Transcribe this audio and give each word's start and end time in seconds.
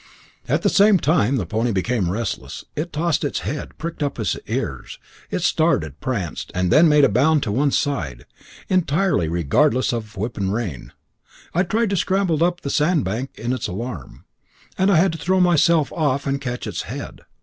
At 0.47 0.63
the 0.63 0.69
same 0.69 0.97
time 0.97 1.35
the 1.35 1.45
pony 1.45 1.71
became 1.71 2.09
restless, 2.09 2.65
it 2.75 2.91
tossed 2.91 3.23
its 3.23 3.41
head, 3.41 3.77
pricked 3.77 4.01
up 4.01 4.19
its 4.19 4.35
ears, 4.47 4.97
it 5.29 5.43
started, 5.43 5.99
pranced, 5.99 6.51
and 6.55 6.71
then 6.71 6.89
made 6.89 7.03
a 7.03 7.07
bound 7.07 7.43
to 7.43 7.51
one 7.51 7.69
side, 7.69 8.25
entirely 8.67 9.27
regardless 9.27 9.93
of 9.93 10.17
whip 10.17 10.37
and 10.37 10.51
rein. 10.55 10.91
It 11.53 11.69
tried 11.69 11.91
to 11.91 11.97
scramble 11.97 12.43
up 12.43 12.61
the 12.61 12.71
sand 12.71 13.05
bank 13.05 13.37
in 13.37 13.53
its 13.53 13.67
alarm, 13.67 14.25
and 14.75 14.89
I 14.89 14.95
had 14.95 15.11
to 15.11 15.19
throw 15.19 15.39
myself 15.39 15.93
off 15.93 16.25
and 16.25 16.41
catch 16.41 16.65
its 16.65 16.81
head. 16.81 17.21